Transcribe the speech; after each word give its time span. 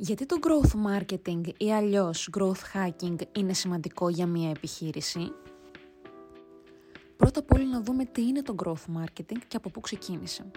Γιατί 0.00 0.26
το 0.26 0.36
growth 0.40 0.96
marketing 0.96 1.40
ή 1.56 1.72
αλλιώς 1.72 2.28
growth 2.38 2.62
hacking 2.74 3.16
είναι 3.32 3.52
σημαντικό 3.52 4.08
για 4.08 4.26
μια 4.26 4.50
επιχείρηση; 4.50 5.32
Πρώτα 7.16 7.40
απ' 7.40 7.52
όλα 7.52 7.64
να 7.64 7.80
δούμε 7.80 8.04
τι 8.04 8.22
είναι 8.22 8.42
το 8.42 8.54
growth 8.64 9.00
marketing 9.00 9.38
και 9.48 9.56
από 9.56 9.70
πού 9.70 9.80
ξεκίνησε. 9.80 10.50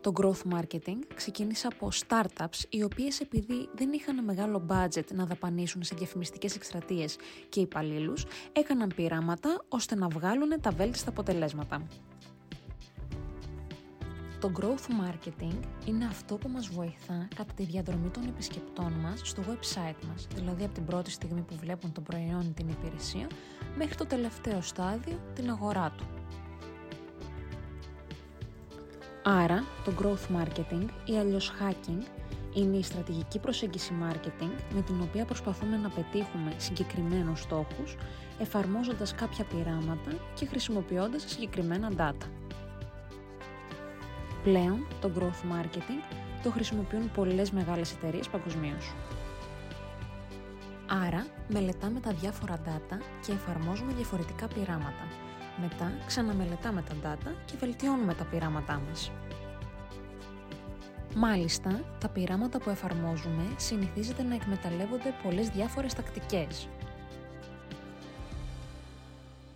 Το 0.00 0.12
growth 0.20 0.52
marketing 0.54 0.98
ξεκίνησε 1.14 1.66
από 1.66 1.88
startups 2.06 2.64
οι 2.68 2.82
οποίες 2.82 3.20
επειδή 3.20 3.68
δεν 3.74 3.92
είχαν 3.92 4.24
μεγάλο 4.24 4.66
budget 4.68 5.06
να 5.12 5.26
δαπανίσουν 5.26 5.82
σε 5.82 5.94
διαφημιστικές 5.94 6.54
εκστρατείες 6.54 7.16
και 7.48 7.60
υπαλλήλους, 7.60 8.24
έκαναν 8.52 8.92
πειράματα 8.96 9.64
ώστε 9.68 9.94
να 9.94 10.08
βγάλουν 10.08 10.60
τα 10.60 10.70
βέλτιστα 10.70 11.10
αποτελέσματα. 11.10 11.86
Το 14.44 14.52
growth 14.60 15.04
marketing 15.04 15.58
είναι 15.86 16.04
αυτό 16.04 16.34
που 16.34 16.48
μας 16.48 16.68
βοηθά 16.68 17.28
κατά 17.34 17.52
τη 17.52 17.62
διαδρομή 17.62 18.08
των 18.08 18.22
επισκεπτών 18.28 18.92
μας 18.92 19.20
στο 19.24 19.42
website 19.42 20.06
μας, 20.08 20.26
δηλαδή 20.34 20.64
από 20.64 20.74
την 20.74 20.84
πρώτη 20.84 21.10
στιγμή 21.10 21.40
που 21.40 21.54
βλέπουν 21.60 21.92
το 21.92 22.00
προϊόν 22.00 22.40
ή 22.40 22.52
την 22.56 22.68
υπηρεσία 22.68 23.26
μέχρι 23.76 23.94
το 23.94 24.06
τελευταίο 24.06 24.60
στάδιο, 24.60 25.20
την 25.34 25.50
αγορά 25.50 25.94
του. 25.96 26.04
Άρα, 29.22 29.64
το 29.84 29.92
growth 30.00 30.36
marketing 30.36 30.86
ή 31.04 31.18
αλλιώς 31.18 31.52
hacking 31.60 32.02
είναι 32.54 32.76
η 32.76 32.82
στρατηγική 32.82 33.38
προσέγγιση 33.38 33.92
marketing 34.02 34.50
με 34.74 34.82
την 34.82 35.00
οποία 35.02 35.24
προσπαθούμε 35.24 35.76
να 35.76 35.88
πετύχουμε 35.88 36.54
συγκεκριμένους 36.56 37.40
στόχους 37.40 37.96
εφαρμόζοντας 38.38 39.14
κάποια 39.14 39.44
πειράματα 39.44 40.10
και 40.34 40.46
χρησιμοποιώντας 40.46 41.24
συγκεκριμένα 41.26 41.90
data. 41.96 42.43
Πλέον, 44.44 44.86
το 45.00 45.10
growth 45.18 45.52
marketing 45.52 46.14
το 46.42 46.50
χρησιμοποιούν 46.50 47.10
πολλές 47.10 47.50
μεγάλες 47.50 47.92
εταιρείες 47.92 48.28
παγκοσμίως. 48.28 48.92
Άρα, 51.06 51.26
μελετάμε 51.48 52.00
τα 52.00 52.12
διάφορα 52.12 52.60
data 52.64 52.96
και 53.26 53.32
εφαρμόζουμε 53.32 53.92
διαφορετικά 53.92 54.48
πειράματα. 54.48 55.06
Μετά, 55.60 55.92
ξαναμελετάμε 56.06 56.82
τα 56.82 56.94
data 57.02 57.30
και 57.44 57.56
βελτιώνουμε 57.58 58.14
τα 58.14 58.24
πειράματά 58.24 58.80
μας. 58.88 59.10
Μάλιστα, 61.14 61.80
τα 62.00 62.08
πειράματα 62.08 62.58
που 62.58 62.70
εφαρμόζουμε 62.70 63.44
συνηθίζεται 63.56 64.22
να 64.22 64.34
εκμεταλλεύονται 64.34 65.14
πολλές 65.22 65.48
διάφορες 65.48 65.94
τακτικές. 65.94 66.68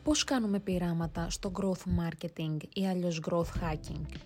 Πώς 0.04 0.24
κάνουμε 0.24 0.58
πειράματα 0.58 1.30
στο 1.30 1.52
growth 1.60 2.02
marketing 2.02 2.56
ή 2.74 2.88
αλλιώς 2.88 3.20
growth 3.30 3.62
hacking? 3.62 4.18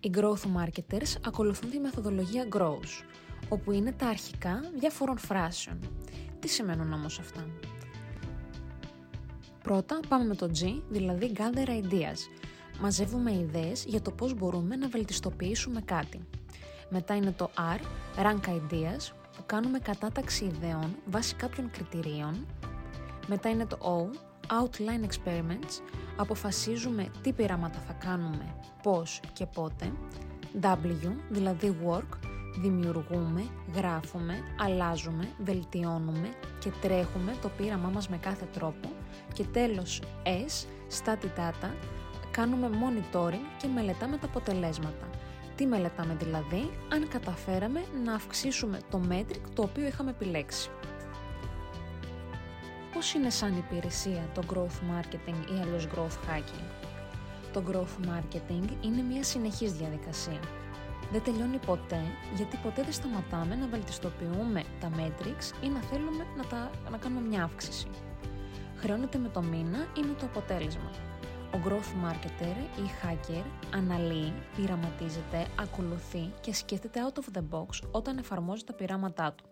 Οι 0.00 0.10
growth 0.16 0.62
marketers 0.62 1.16
ακολουθούν 1.26 1.70
τη 1.70 1.78
μεθοδολογία 1.78 2.48
grows, 2.52 3.04
όπου 3.48 3.72
είναι 3.72 3.92
τα 3.92 4.06
αρχικά 4.06 4.60
διάφορων 4.78 5.18
φράσεων. 5.18 5.78
Τι 6.38 6.48
σημαίνουν 6.48 6.92
όμως 6.92 7.18
αυτά; 7.18 7.46
Πρώτα 9.62 10.00
πάμε 10.08 10.24
με 10.24 10.34
το 10.34 10.50
G, 10.60 10.82
δηλαδή 10.88 11.32
gather 11.36 11.68
ideas. 11.68 12.18
Μαζεύουμε 12.80 13.32
ιδέες 13.32 13.84
για 13.84 14.02
το 14.02 14.10
πώς 14.10 14.34
μπορούμε 14.34 14.76
να 14.76 14.88
βελτιστοποιήσουμε 14.88 15.80
κάτι. 15.80 16.20
Μετά 16.88 17.16
είναι 17.16 17.32
το 17.32 17.50
R, 17.56 17.80
rank 18.22 18.48
ideas, 18.48 19.12
που 19.36 19.42
κάνουμε 19.46 19.78
κατάταξη 19.78 20.44
ιδεών 20.44 20.96
βάσει 21.06 21.34
κάποιων 21.34 21.70
κριτηρίων. 21.70 22.46
Μετά 23.26 23.48
είναι 23.48 23.66
το 23.66 23.78
O, 23.80 24.16
outline 24.50 25.06
experiments, 25.06 25.80
αποφασίζουμε 26.16 27.06
τι 27.22 27.32
πειράματα 27.32 27.78
θα 27.86 27.92
κάνουμε, 27.92 28.54
πώς 28.82 29.20
και 29.32 29.46
πότε. 29.46 29.92
W, 30.60 31.12
δηλαδή 31.28 31.76
work, 31.86 32.18
δημιουργούμε, 32.60 33.46
γράφουμε, 33.74 34.34
αλλάζουμε, 34.58 35.28
βελτιώνουμε 35.38 36.28
και 36.58 36.70
τρέχουμε 36.80 37.36
το 37.42 37.48
πείραμά 37.56 37.88
μας 37.88 38.08
με 38.08 38.16
κάθε 38.16 38.44
τρόπο. 38.52 38.88
Και 39.32 39.44
τέλος 39.44 40.02
S, 40.24 40.66
study 41.02 41.38
data, 41.38 41.70
κάνουμε 42.30 42.70
monitoring 42.72 43.56
και 43.58 43.66
μελετάμε 43.74 44.16
τα 44.16 44.26
αποτελέσματα. 44.26 45.10
Τι 45.54 45.66
μελετάμε 45.66 46.14
δηλαδή, 46.14 46.70
αν 46.92 47.08
καταφέραμε 47.08 47.84
να 48.04 48.14
αυξήσουμε 48.14 48.78
το 48.90 49.00
metric 49.10 49.40
το 49.54 49.62
οποίο 49.62 49.86
είχαμε 49.86 50.10
επιλέξει 50.10 50.70
πώς 52.96 53.14
είναι 53.14 53.30
σαν 53.30 53.56
υπηρεσία 53.56 54.28
το 54.34 54.42
growth 54.52 54.80
marketing 54.92 55.50
ή 55.56 55.60
αλλιώς 55.62 55.86
growth 55.94 56.18
hacking; 56.28 56.88
Το 57.52 57.62
growth 57.70 58.08
marketing 58.08 58.68
είναι 58.80 59.02
μια 59.02 59.24
συνεχής 59.24 59.72
διαδικασία. 59.72 60.40
Δεν 61.12 61.22
τελειώνει 61.22 61.58
ποτέ, 61.66 62.00
γιατί 62.36 62.56
ποτέ 62.56 62.82
δεν 62.82 62.92
σταματάμε 62.92 63.54
να 63.54 63.66
βελτιστοποιούμε 63.66 64.64
τα 64.80 64.90
metrics 64.96 65.64
ή 65.64 65.68
να 65.68 65.80
θέλουμε 65.80 66.26
να, 66.36 66.44
τα, 66.46 66.70
να 66.90 66.96
κάνουμε 66.96 67.28
μια 67.28 67.42
αύξηση. 67.42 67.86
Χρεώνεται 68.76 69.18
με 69.18 69.28
το 69.28 69.42
μήνα 69.42 69.78
ή 69.96 70.00
με 70.00 70.14
το 70.18 70.26
αποτέλεσμα. 70.26 70.90
Ο 71.54 71.58
growth 71.64 72.06
marketer 72.06 72.56
ή 72.78 72.90
hacker 73.02 73.44
αναλύει, 73.74 74.32
πειραματίζεται, 74.56 75.46
ακολουθεί 75.60 76.32
και 76.40 76.54
σκέφτεται 76.54 77.00
out 77.06 77.18
of 77.18 77.38
the 77.38 77.42
box 77.50 77.88
όταν 77.90 78.18
εφαρμόζει 78.18 78.64
τα 78.64 78.72
πειράματά 78.72 79.32
του 79.32 79.44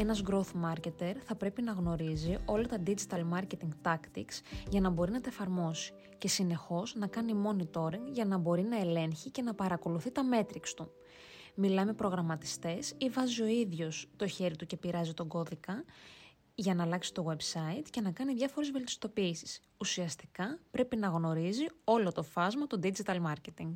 ένας 0.00 0.22
growth 0.30 0.64
marketer 0.64 1.14
θα 1.24 1.34
πρέπει 1.34 1.62
να 1.62 1.72
γνωρίζει 1.72 2.36
όλα 2.44 2.66
τα 2.66 2.82
digital 2.86 3.24
marketing 3.32 3.68
tactics 3.82 4.40
για 4.68 4.80
να 4.80 4.90
μπορεί 4.90 5.10
να 5.12 5.20
τα 5.20 5.28
εφαρμόσει 5.28 5.92
και 6.18 6.28
συνεχώς 6.28 6.94
να 6.94 7.06
κάνει 7.06 7.32
monitoring 7.46 8.10
για 8.12 8.24
να 8.24 8.38
μπορεί 8.38 8.62
να 8.62 8.78
ελέγχει 8.78 9.30
και 9.30 9.42
να 9.42 9.54
παρακολουθεί 9.54 10.10
τα 10.10 10.22
metrics 10.32 10.68
του. 10.76 10.90
Μιλάμε 11.54 11.92
προγραμματιστές 11.92 12.94
ή 12.98 13.08
βάζει 13.08 13.42
ο 13.42 13.46
ίδιος 13.46 14.08
το 14.16 14.26
χέρι 14.26 14.56
του 14.56 14.66
και 14.66 14.76
πειράζει 14.76 15.14
τον 15.14 15.28
κώδικα 15.28 15.84
για 16.54 16.74
να 16.74 16.82
αλλάξει 16.82 17.14
το 17.14 17.26
website 17.28 17.86
και 17.90 18.00
να 18.00 18.10
κάνει 18.10 18.34
διάφορες 18.34 18.70
βελτιστοποιήσεις. 18.70 19.60
Ουσιαστικά 19.78 20.58
πρέπει 20.70 20.96
να 20.96 21.08
γνωρίζει 21.08 21.64
όλο 21.84 22.12
το 22.12 22.22
φάσμα 22.22 22.66
του 22.66 22.80
digital 22.82 23.16
marketing. 23.26 23.74